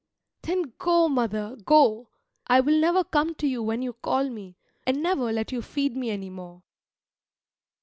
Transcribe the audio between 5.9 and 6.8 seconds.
me any more.